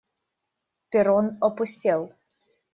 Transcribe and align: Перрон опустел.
Перрон 0.89 1.27
опустел. 1.47 2.01